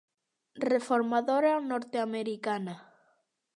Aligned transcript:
Reformadora 0.71 1.53
norteamericana. 1.69 2.75